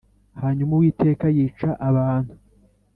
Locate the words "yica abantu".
1.37-2.33